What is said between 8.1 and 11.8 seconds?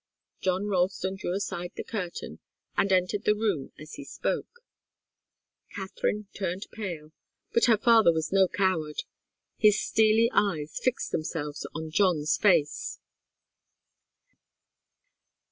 was no coward. His steely eyes fixed themselves